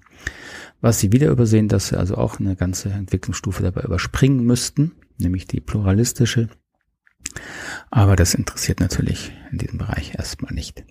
Was 0.80 1.00
sie 1.00 1.12
wieder 1.12 1.30
übersehen, 1.30 1.68
dass 1.68 1.88
sie 1.88 1.98
also 1.98 2.16
auch 2.16 2.38
eine 2.38 2.54
ganze 2.54 2.90
Entwicklungsstufe 2.90 3.62
dabei 3.62 3.82
überspringen 3.82 4.44
müssten, 4.44 4.92
nämlich 5.18 5.46
die 5.46 5.60
pluralistische. 5.60 6.48
Aber 7.90 8.16
das 8.16 8.34
interessiert 8.34 8.80
natürlich 8.80 9.32
in 9.50 9.58
diesem 9.58 9.78
Bereich 9.78 10.14
erstmal 10.14 10.54
nicht. 10.54 10.84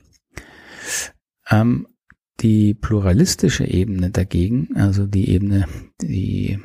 Ähm, 1.50 1.88
die 2.41 2.74
pluralistische 2.74 3.65
Ebene 3.65 4.12
dagegen, 4.12 4.75
also 4.75 5.08
die 5.08 5.29
Ebene, 5.29 5.65
die 6.01 6.60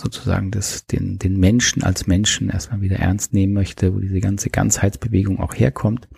sozusagen 0.00 0.50
das, 0.50 0.86
den, 0.86 1.18
den 1.18 1.38
Menschen 1.38 1.82
als 1.82 2.06
Menschen 2.06 2.48
erstmal 2.48 2.80
wieder 2.80 2.96
ernst 2.96 3.34
nehmen 3.34 3.52
möchte, 3.52 3.94
wo 3.94 3.98
diese 3.98 4.20
ganze 4.20 4.48
Ganzheitsbewegung 4.50 5.40
auch 5.40 5.54
herkommt, 5.54 6.08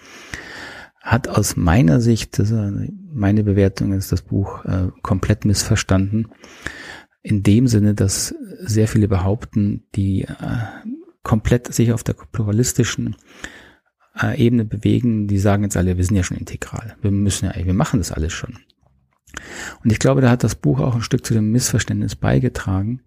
hat 1.01 1.29
aus 1.29 1.57
meiner 1.57 2.01
Sicht, 2.01 2.39
das, 2.39 2.51
meine 3.17 3.43
Bewertung 3.43 3.93
ist 3.93 4.13
das 4.13 4.23
Buch 4.23 4.65
äh, 4.65 4.89
komplett 5.03 5.45
missverstanden. 5.45 6.29
In 7.23 7.43
dem 7.43 7.67
Sinne, 7.67 7.95
dass 7.95 8.35
sehr 8.61 8.87
viele 8.87 9.09
behaupten, 9.09 9.85
die 9.95 10.23
äh, 10.23 10.35
komplett 11.23 11.73
sich 11.73 11.93
auf 11.93 12.05
der 12.05 12.13
pluralistischen 12.13 13.17
äh, 14.21 14.41
Ebene 14.41 14.65
bewegen, 14.65 15.27
die 15.27 15.39
sagen 15.39 15.65
jetzt 15.65 15.77
alle, 15.77 15.97
wir 15.97 16.05
sind 16.05 16.17
ja 16.17 16.23
schon 16.23 16.37
integral. 16.37 16.97
Wir 17.01 17.11
müssen 17.11 17.47
ja, 17.47 17.53
wir 17.65 17.75
machen 17.75 18.01
das 18.01 18.13
alles 18.13 18.33
schon. 18.33 18.59
Und 19.83 19.91
ich 19.91 19.99
glaube, 19.99 20.21
da 20.21 20.31
hat 20.31 20.45
das 20.45 20.55
Buch 20.55 20.81
auch 20.81 20.95
ein 20.95 21.03
Stück 21.03 21.25
zu 21.25 21.35
dem 21.35 21.51
Missverständnis 21.51 22.17
beigetragen, 22.17 23.03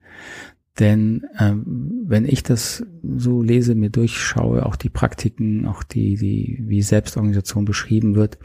denn 0.79 1.25
ähm, 1.37 2.03
wenn 2.05 2.25
ich 2.25 2.43
das 2.43 2.85
so 3.03 3.41
lese, 3.41 3.75
mir 3.75 3.89
durchschaue, 3.89 4.65
auch 4.65 4.75
die 4.75 4.89
Praktiken, 4.89 5.65
auch 5.65 5.83
die, 5.83 6.15
die 6.15 6.59
wie 6.61 6.81
Selbstorganisation 6.81 7.65
beschrieben 7.65 8.15
wird, 8.15 8.37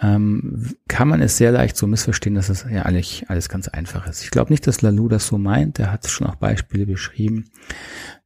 ähm, 0.00 0.74
kann 0.88 1.08
man 1.08 1.20
es 1.22 1.36
sehr 1.36 1.52
leicht 1.52 1.76
so 1.76 1.86
missverstehen, 1.86 2.34
dass 2.34 2.48
es 2.48 2.66
ja 2.70 2.82
eigentlich 2.82 3.26
alles 3.28 3.48
ganz 3.48 3.68
einfach 3.68 4.06
ist. 4.06 4.22
Ich 4.22 4.30
glaube 4.30 4.52
nicht, 4.52 4.66
dass 4.66 4.82
Lalou 4.82 5.08
das 5.08 5.26
so 5.26 5.38
meint. 5.38 5.78
Er 5.78 5.92
hat 5.92 6.08
schon 6.08 6.26
auch 6.26 6.36
Beispiele 6.36 6.86
beschrieben, 6.86 7.46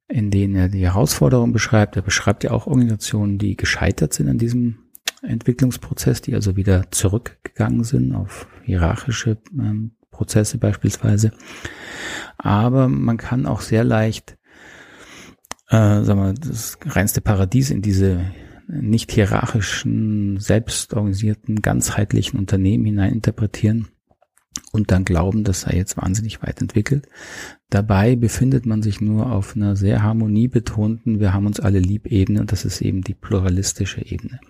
in 0.09 0.31
denen 0.31 0.57
er 0.57 0.69
die 0.69 0.87
Herausforderungen 0.87 1.53
beschreibt. 1.53 1.97
Er 1.97 2.03
beschreibt 2.03 2.45
ja 2.45 2.53
auch 2.53 2.67
Organisationen, 2.67 3.39
die 3.39 3.57
gescheitert 3.57 4.15
sind 4.15 4.29
an 4.29 4.39
diesem 4.39 4.79
Entwicklungsprozess, 5.23 6.23
die 6.23 6.35
also 6.35 6.57
wieder 6.57 6.91
zurückgegangen 6.91 7.85
sind 7.85 8.15
auf 8.15 8.49
hierarchische 8.65 9.37
ähm, 9.53 9.93
Prozesse 10.11 10.59
beispielsweise. 10.59 11.33
Aber 12.39 12.89
man 12.89 13.19
kann 13.19 13.47
auch 13.47 13.61
sehr 13.61 13.85
leicht, 13.85 14.39
äh, 15.69 16.03
sagen 16.03 16.21
wir, 16.21 16.33
das 16.35 16.79
reinste 16.87 17.21
Paradies 17.21 17.71
in 17.71 17.83
diese 17.83 18.21
nicht 18.69 19.13
hierarchischen, 19.13 20.39
selbstorganisierten, 20.39 21.63
ganzheitlichen 21.63 22.39
Unternehmen 22.39 22.85
hineininterpretieren 22.85 23.89
und 24.73 24.91
dann 24.91 25.05
glauben, 25.05 25.45
das 25.45 25.63
sei 25.63 25.77
jetzt 25.77 25.97
wahnsinnig 25.97 26.43
weit 26.43 26.61
entwickelt. 26.61 27.09
Dabei 27.71 28.17
befindet 28.17 28.67
man 28.67 28.83
sich 28.83 29.01
nur 29.01 29.33
auf 29.33 29.57
einer 29.57 29.75
sehr 29.75 30.03
harmoniebetonten, 30.03 31.19
wir 31.19 31.33
haben 31.33 31.47
uns 31.47 31.61
alle 31.61 31.79
lieb 31.79 32.07
Ebene 32.07 32.41
und 32.41 32.53
das 32.53 32.65
ist 32.65 32.83
eben 32.83 33.03
die 33.03 33.15
pluralistische 33.15 34.05
Ebene. 34.05 34.41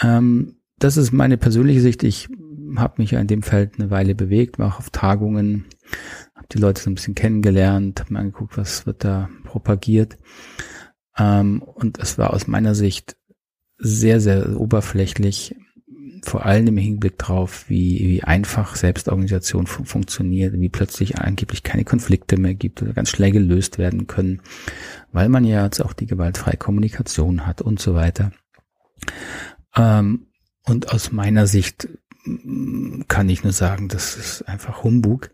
Ähm, 0.00 0.56
das 0.78 0.96
ist 0.96 1.12
meine 1.12 1.36
persönliche 1.36 1.80
Sicht. 1.80 2.04
Ich 2.04 2.28
habe 2.76 3.02
mich 3.02 3.12
ja 3.12 3.20
in 3.20 3.26
dem 3.26 3.42
Feld 3.42 3.74
eine 3.78 3.90
Weile 3.90 4.14
bewegt, 4.14 4.58
war 4.58 4.68
auch 4.68 4.78
auf 4.78 4.90
Tagungen, 4.90 5.64
habe 6.36 6.46
die 6.52 6.58
Leute 6.58 6.80
so 6.80 6.90
ein 6.90 6.94
bisschen 6.94 7.16
kennengelernt, 7.16 8.00
habe 8.00 8.12
mir 8.12 8.20
angeguckt, 8.20 8.56
was 8.56 8.86
wird 8.86 9.02
da 9.02 9.28
propagiert. 9.42 10.16
Ähm, 11.18 11.62
und 11.62 11.98
es 11.98 12.18
war 12.18 12.32
aus 12.32 12.46
meiner 12.46 12.74
Sicht 12.74 13.16
sehr, 13.78 14.20
sehr 14.20 14.58
oberflächlich, 14.58 15.54
vor 16.24 16.44
allem 16.44 16.66
im 16.66 16.76
Hinblick 16.76 17.16
drauf, 17.18 17.66
wie, 17.68 18.00
wie 18.00 18.24
einfach 18.24 18.74
Selbstorganisation 18.74 19.66
fun 19.66 19.86
funktioniert, 19.86 20.58
wie 20.58 20.68
plötzlich 20.68 21.18
angeblich 21.18 21.62
keine 21.62 21.84
Konflikte 21.84 22.36
mehr 22.36 22.54
gibt 22.54 22.82
oder 22.82 22.92
ganz 22.92 23.10
schnell 23.10 23.30
gelöst 23.30 23.78
werden 23.78 24.06
können, 24.08 24.42
weil 25.12 25.28
man 25.28 25.44
ja 25.44 25.64
jetzt 25.64 25.80
auch 25.80 25.92
die 25.92 26.06
gewaltfreie 26.06 26.56
Kommunikation 26.56 27.46
hat 27.46 27.62
und 27.62 27.80
so 27.80 27.94
weiter. 27.94 28.32
Ähm, 29.76 30.26
und 30.64 30.92
aus 30.92 31.12
meiner 31.12 31.46
Sicht 31.46 31.88
kann 33.08 33.28
ich 33.28 33.42
nur 33.42 33.52
sagen, 33.52 33.88
das 33.88 34.16
ist 34.16 34.42
einfach 34.42 34.82
Humbug, 34.84 35.30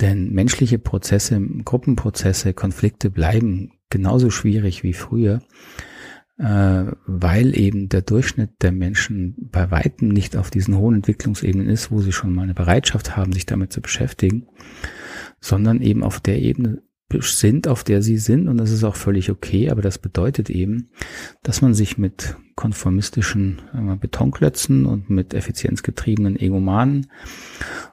denn 0.00 0.32
menschliche 0.32 0.78
Prozesse, 0.78 1.40
Gruppenprozesse, 1.64 2.54
Konflikte 2.54 3.10
bleiben 3.10 3.72
genauso 3.90 4.30
schwierig 4.30 4.82
wie 4.82 4.92
früher, 4.92 5.40
äh, 6.38 6.84
weil 7.06 7.58
eben 7.58 7.88
der 7.88 8.02
Durchschnitt 8.02 8.62
der 8.62 8.72
Menschen 8.72 9.48
bei 9.50 9.70
weitem 9.70 10.08
nicht 10.08 10.36
auf 10.36 10.50
diesen 10.50 10.76
hohen 10.76 10.96
Entwicklungsebenen 10.96 11.68
ist, 11.68 11.90
wo 11.90 12.00
sie 12.00 12.12
schon 12.12 12.34
mal 12.34 12.42
eine 12.42 12.54
Bereitschaft 12.54 13.16
haben, 13.16 13.32
sich 13.32 13.46
damit 13.46 13.72
zu 13.72 13.80
beschäftigen, 13.80 14.46
sondern 15.40 15.80
eben 15.80 16.04
auf 16.04 16.20
der 16.20 16.38
Ebene 16.40 16.82
sind, 17.20 17.68
auf 17.68 17.84
der 17.84 18.02
sie 18.02 18.18
sind 18.18 18.48
und 18.48 18.58
das 18.58 18.70
ist 18.70 18.84
auch 18.84 18.96
völlig 18.96 19.30
okay, 19.30 19.70
aber 19.70 19.80
das 19.80 19.98
bedeutet 19.98 20.50
eben, 20.50 20.90
dass 21.42 21.62
man 21.62 21.72
sich 21.72 21.96
mit 21.96 22.36
konformistischen 22.54 23.62
Betonklötzen 24.00 24.84
und 24.84 25.08
mit 25.08 25.32
effizienzgetriebenen 25.32 26.38
Egomanen 26.38 27.06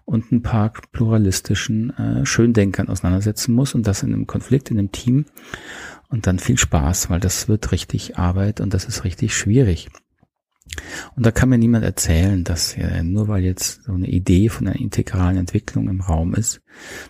und 0.04 0.32
ein 0.32 0.42
paar 0.42 0.74
pluralistischen 0.92 1.92
äh, 1.98 2.26
Schöndenkern 2.26 2.90
auseinandersetzen 2.90 3.54
muss 3.54 3.74
und 3.74 3.88
das 3.88 4.04
in 4.04 4.14
einem 4.14 4.28
Konflikt, 4.28 4.70
in 4.70 4.80
einem 4.80 4.92
Team 4.92 5.26
und 6.10 6.28
dann 6.28 6.40
viel 6.40 6.58
Spaß, 6.58 7.10
weil 7.10 7.20
das 7.20 7.48
wird 7.48 7.72
richtig 7.72 8.18
Arbeit 8.18 8.60
und 8.60 8.74
das 8.74 8.86
ist 8.86 9.04
richtig 9.04 9.36
schwierig. 9.36 9.90
Und 11.16 11.26
da 11.26 11.32
kann 11.32 11.50
mir 11.50 11.58
niemand 11.58 11.86
erzählen, 11.86 12.44
dass 12.44 12.76
äh, 12.76 13.04
nur 13.04 13.28
weil 13.28 13.44
jetzt 13.44 13.84
so 13.84 13.94
eine 13.94 14.08
Idee 14.08 14.50
von 14.50 14.68
einer 14.68 14.80
integralen 14.80 15.38
Entwicklung 15.38 15.88
im 15.90 16.02
Raum 16.02 16.34
ist, 16.34 16.62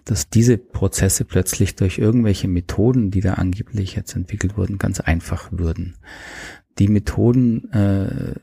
dass 0.03 0.29
diese 0.29 0.57
Prozesse 0.57 1.25
plötzlich 1.25 1.75
durch 1.75 1.97
irgendwelche 1.97 2.47
Methoden, 2.47 3.11
die 3.11 3.21
da 3.21 3.35
angeblich 3.35 3.95
jetzt 3.95 4.15
entwickelt 4.15 4.57
wurden, 4.57 4.77
ganz 4.77 4.99
einfach 4.99 5.49
würden. 5.51 5.95
Die 6.77 6.87
Methoden 6.87 7.71
äh, 7.71 8.35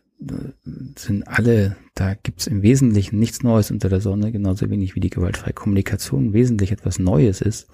sind 0.96 1.26
alle, 1.28 1.76
da 1.94 2.14
gibt's 2.14 2.46
im 2.46 2.62
Wesentlichen 2.62 3.18
nichts 3.18 3.42
Neues 3.42 3.70
unter 3.70 3.88
der 3.88 4.00
Sonne, 4.00 4.32
genauso 4.32 4.70
wenig 4.70 4.94
wie 4.94 5.00
die 5.00 5.10
gewaltfreie 5.10 5.52
Kommunikation 5.52 6.32
wesentlich 6.32 6.72
etwas 6.72 6.98
Neues 6.98 7.40
ist. 7.40 7.68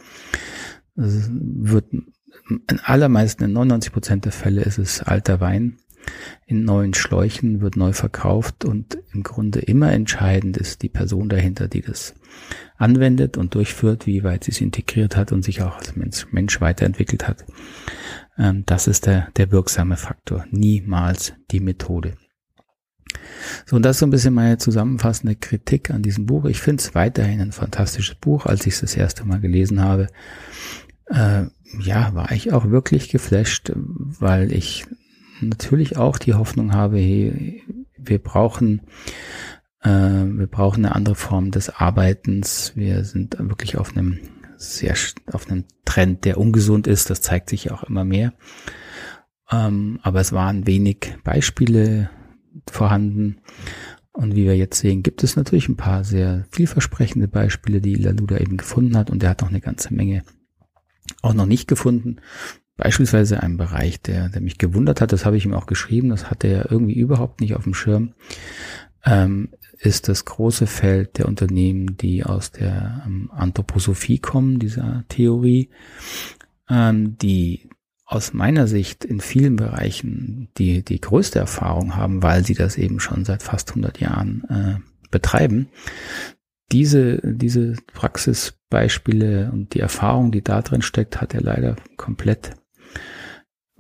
Es 0.96 1.30
wird 1.30 1.92
in 1.92 2.80
allermeisten, 2.82 3.44
in 3.44 3.52
99 3.52 3.92
Prozent 3.92 4.24
der 4.24 4.32
Fälle 4.32 4.62
ist 4.62 4.78
es 4.78 5.02
alter 5.02 5.40
Wein, 5.40 5.78
in 6.46 6.64
neuen 6.64 6.94
Schläuchen, 6.94 7.60
wird 7.60 7.76
neu 7.76 7.92
verkauft 7.92 8.64
und 8.64 8.98
im 9.12 9.22
Grunde 9.22 9.60
immer 9.60 9.92
entscheidend 9.92 10.56
ist 10.56 10.82
die 10.82 10.88
Person 10.88 11.28
dahinter, 11.28 11.68
die 11.68 11.82
das 11.82 12.14
anwendet 12.76 13.36
und 13.36 13.54
durchführt, 13.54 14.06
wie 14.06 14.24
weit 14.24 14.44
sie 14.44 14.52
es 14.52 14.60
integriert 14.60 15.16
hat 15.16 15.32
und 15.32 15.44
sich 15.44 15.62
auch 15.62 15.76
als 15.76 15.96
Mensch, 15.96 16.26
Mensch 16.30 16.60
weiterentwickelt 16.60 17.26
hat. 17.26 17.44
Ähm, 18.38 18.64
das 18.66 18.86
ist 18.86 19.06
der, 19.06 19.28
der 19.36 19.50
wirksame 19.50 19.96
Faktor, 19.96 20.46
niemals 20.50 21.34
die 21.50 21.60
Methode. 21.60 22.16
So, 23.66 23.76
und 23.76 23.82
das 23.82 23.96
ist 23.96 24.00
so 24.00 24.06
ein 24.06 24.10
bisschen 24.10 24.34
meine 24.34 24.58
zusammenfassende 24.58 25.34
Kritik 25.34 25.90
an 25.90 26.02
diesem 26.02 26.26
Buch. 26.26 26.44
Ich 26.44 26.60
finde 26.60 26.82
es 26.82 26.94
weiterhin 26.94 27.40
ein 27.40 27.52
fantastisches 27.52 28.14
Buch, 28.14 28.46
als 28.46 28.66
ich 28.66 28.74
es 28.74 28.80
das 28.80 28.96
erste 28.96 29.24
Mal 29.24 29.40
gelesen 29.40 29.82
habe. 29.82 30.08
Äh, 31.06 31.46
ja, 31.80 32.14
war 32.14 32.32
ich 32.32 32.52
auch 32.52 32.70
wirklich 32.70 33.08
geflasht, 33.08 33.72
weil 33.74 34.52
ich 34.52 34.86
natürlich 35.40 35.96
auch 35.96 36.18
die 36.18 36.34
Hoffnung 36.34 36.72
habe, 36.72 36.98
hey, 36.98 37.62
wir 37.96 38.18
brauchen 38.18 38.82
Äh, 39.80 39.88
wir 39.88 40.46
brauchen 40.46 40.84
eine 40.84 40.94
andere 40.94 41.14
Form 41.14 41.50
des 41.50 41.70
Arbeitens. 41.70 42.72
Wir 42.74 43.04
sind 43.04 43.36
wirklich 43.38 43.76
auf 43.76 43.96
einem 43.96 44.18
sehr, 44.56 44.94
auf 45.32 45.48
einem 45.48 45.64
Trend, 45.84 46.24
der 46.24 46.38
ungesund 46.38 46.86
ist. 46.86 47.10
Das 47.10 47.20
zeigt 47.20 47.48
sich 47.48 47.70
auch 47.70 47.84
immer 47.84 48.04
mehr. 48.04 48.34
Ähm, 49.50 50.00
aber 50.02 50.20
es 50.20 50.32
waren 50.32 50.66
wenig 50.66 51.14
Beispiele 51.24 52.10
vorhanden. 52.70 53.40
Und 54.12 54.34
wie 54.34 54.46
wir 54.46 54.56
jetzt 54.56 54.80
sehen, 54.80 55.04
gibt 55.04 55.22
es 55.22 55.36
natürlich 55.36 55.68
ein 55.68 55.76
paar 55.76 56.02
sehr 56.02 56.44
vielversprechende 56.50 57.28
Beispiele, 57.28 57.80
die 57.80 57.94
Laluda 57.94 58.38
eben 58.38 58.56
gefunden 58.56 58.96
hat. 58.96 59.10
Und 59.10 59.22
er 59.22 59.30
hat 59.30 59.42
noch 59.42 59.48
eine 59.48 59.60
ganze 59.60 59.94
Menge 59.94 60.24
auch 61.22 61.34
noch 61.34 61.46
nicht 61.46 61.68
gefunden. 61.68 62.16
Beispielsweise 62.78 63.42
ein 63.42 63.58
Bereich, 63.58 64.00
der, 64.00 64.30
der 64.30 64.40
mich 64.40 64.56
gewundert 64.56 65.00
hat, 65.00 65.12
das 65.12 65.26
habe 65.26 65.36
ich 65.36 65.44
ihm 65.44 65.52
auch 65.52 65.66
geschrieben, 65.66 66.08
das 66.08 66.30
hatte 66.30 66.46
er 66.46 66.70
irgendwie 66.70 66.94
überhaupt 66.94 67.40
nicht 67.40 67.54
auf 67.54 67.64
dem 67.64 67.74
Schirm, 67.74 68.14
ähm, 69.04 69.50
ist 69.78 70.08
das 70.08 70.24
große 70.24 70.66
Feld 70.66 71.18
der 71.18 71.26
Unternehmen, 71.26 71.96
die 71.96 72.24
aus 72.24 72.50
der 72.50 73.02
ähm, 73.04 73.30
Anthroposophie 73.32 74.18
kommen, 74.18 74.58
dieser 74.58 75.04
Theorie, 75.08 75.70
ähm, 76.70 77.18
die 77.18 77.68
aus 78.06 78.32
meiner 78.32 78.66
Sicht 78.66 79.04
in 79.04 79.20
vielen 79.20 79.56
Bereichen 79.56 80.48
die, 80.56 80.82
die 80.82 81.00
größte 81.00 81.38
Erfahrung 81.38 81.94
haben, 81.94 82.22
weil 82.22 82.42
sie 82.42 82.54
das 82.54 82.78
eben 82.78 83.00
schon 83.00 83.24
seit 83.26 83.42
fast 83.42 83.70
100 83.70 84.00
Jahren 84.00 84.44
äh, 84.48 85.08
betreiben. 85.10 85.68
Diese, 86.72 87.20
diese 87.22 87.74
Praxisbeispiele 87.92 89.50
und 89.52 89.74
die 89.74 89.80
Erfahrung, 89.80 90.32
die 90.32 90.42
da 90.42 90.62
drin 90.62 90.82
steckt, 90.82 91.20
hat 91.20 91.34
er 91.34 91.42
leider 91.42 91.76
komplett, 91.96 92.52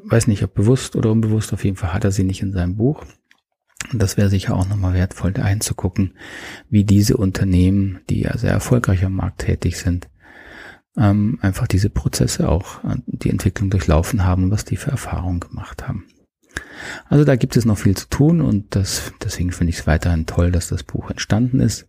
weiß 0.04 0.26
nicht, 0.26 0.42
ob 0.42 0.54
bewusst 0.54 0.96
oder 0.96 1.10
unbewusst, 1.10 1.52
auf 1.52 1.64
jeden 1.64 1.76
Fall 1.76 1.92
hat 1.92 2.04
er 2.04 2.12
sie 2.12 2.24
nicht 2.24 2.42
in 2.42 2.52
seinem 2.52 2.76
Buch. 2.76 3.04
Und 3.92 4.02
das 4.02 4.16
wäre 4.16 4.28
sicher 4.28 4.56
auch 4.56 4.68
nochmal 4.68 4.94
wertvoll, 4.94 5.32
da 5.32 5.42
einzugucken, 5.42 6.14
wie 6.68 6.84
diese 6.84 7.16
Unternehmen, 7.16 8.00
die 8.10 8.22
ja 8.22 8.36
sehr 8.36 8.50
erfolgreich 8.50 9.04
am 9.04 9.14
Markt 9.14 9.42
tätig 9.42 9.78
sind, 9.78 10.08
ähm, 10.96 11.38
einfach 11.42 11.68
diese 11.68 11.90
Prozesse 11.90 12.48
auch, 12.48 12.82
äh, 12.84 12.96
die 13.06 13.30
Entwicklung 13.30 13.70
durchlaufen 13.70 14.24
haben, 14.24 14.50
was 14.50 14.64
die 14.64 14.76
für 14.76 14.90
Erfahrungen 14.90 15.40
gemacht 15.40 15.86
haben. 15.86 16.06
Also 17.08 17.24
da 17.24 17.36
gibt 17.36 17.56
es 17.56 17.64
noch 17.64 17.78
viel 17.78 17.96
zu 17.96 18.08
tun 18.08 18.40
und 18.40 18.74
das, 18.74 19.12
deswegen 19.22 19.52
finde 19.52 19.70
ich 19.70 19.78
es 19.78 19.86
weiterhin 19.86 20.26
toll, 20.26 20.50
dass 20.50 20.68
das 20.68 20.82
Buch 20.82 21.10
entstanden 21.10 21.60
ist. 21.60 21.88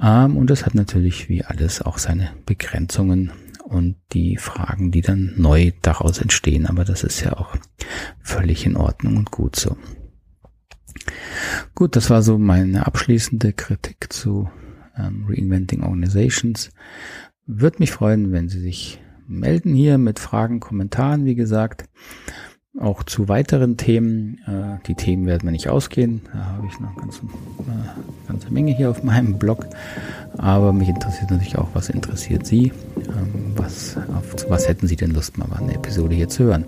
Ähm, 0.00 0.36
und 0.36 0.50
es 0.50 0.64
hat 0.64 0.74
natürlich 0.74 1.28
wie 1.28 1.44
alles 1.44 1.82
auch 1.82 1.98
seine 1.98 2.30
Begrenzungen 2.46 3.32
und 3.64 3.96
die 4.12 4.36
Fragen, 4.36 4.90
die 4.90 5.00
dann 5.00 5.34
neu 5.36 5.72
daraus 5.82 6.18
entstehen. 6.18 6.66
Aber 6.66 6.84
das 6.84 7.04
ist 7.04 7.20
ja 7.20 7.34
auch 7.34 7.56
völlig 8.20 8.66
in 8.66 8.76
Ordnung 8.76 9.16
und 9.16 9.30
gut 9.30 9.56
so. 9.56 9.76
Gut, 11.74 11.96
das 11.96 12.10
war 12.10 12.22
so 12.22 12.38
meine 12.38 12.86
abschließende 12.86 13.52
Kritik 13.52 14.12
zu 14.12 14.50
ähm, 14.96 15.26
Reinventing 15.28 15.82
Organizations. 15.82 16.70
Würde 17.46 17.78
mich 17.78 17.92
freuen, 17.92 18.32
wenn 18.32 18.48
Sie 18.48 18.60
sich 18.60 19.00
melden 19.26 19.74
hier 19.74 19.98
mit 19.98 20.18
Fragen, 20.18 20.60
Kommentaren, 20.60 21.24
wie 21.24 21.34
gesagt. 21.34 21.88
Auch 22.80 23.02
zu 23.02 23.28
weiteren 23.28 23.76
Themen. 23.76 24.38
Äh, 24.46 24.82
die 24.86 24.94
Themen 24.94 25.26
werden 25.26 25.42
wir 25.44 25.50
nicht 25.50 25.68
ausgehen. 25.68 26.22
Da 26.32 26.38
habe 26.38 26.66
ich 26.66 26.80
noch 26.80 26.96
ganz, 26.96 27.18
äh, 27.18 28.28
ganze 28.28 28.50
Menge 28.50 28.72
hier 28.72 28.90
auf 28.90 29.02
meinem 29.02 29.38
Blog. 29.38 29.66
Aber 30.38 30.72
mich 30.72 30.88
interessiert 30.88 31.30
natürlich 31.30 31.58
auch, 31.58 31.68
was 31.74 31.90
interessiert 31.90 32.46
Sie? 32.46 32.72
Ähm, 32.96 33.52
was, 33.56 33.96
auf, 33.96 34.48
was 34.48 34.68
hätten 34.68 34.86
Sie 34.86 34.96
denn 34.96 35.10
Lust, 35.10 35.36
mal 35.36 35.48
eine 35.54 35.74
Episode 35.74 36.14
hier 36.14 36.28
zu 36.28 36.44
hören? 36.44 36.64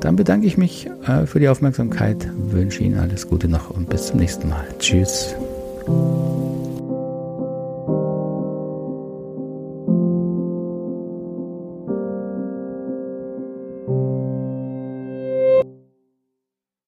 Dann 0.00 0.16
bedanke 0.16 0.46
ich 0.46 0.58
mich 0.58 0.88
äh, 1.06 1.26
für 1.26 1.40
die 1.40 1.48
Aufmerksamkeit, 1.48 2.28
wünsche 2.36 2.82
Ihnen 2.82 2.98
alles 2.98 3.28
Gute 3.28 3.48
noch 3.48 3.70
und 3.70 3.88
bis 3.88 4.08
zum 4.08 4.18
nächsten 4.18 4.50
Mal. 4.50 4.64
Tschüss. 4.78 5.34